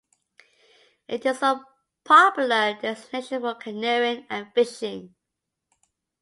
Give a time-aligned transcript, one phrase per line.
[1.07, 1.63] It is a
[2.05, 5.13] popular destination for canoeing and fishing.